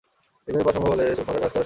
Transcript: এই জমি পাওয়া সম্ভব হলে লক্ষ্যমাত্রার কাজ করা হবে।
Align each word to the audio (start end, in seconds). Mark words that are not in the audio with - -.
এই 0.47 0.51
জমি 0.53 0.63
পাওয়া 0.65 0.75
সম্ভব 0.77 0.91
হলে 0.93 1.03
লক্ষ্যমাত্রার 1.09 1.41
কাজ 1.43 1.51
করা 1.53 1.55
হবে। 1.55 1.59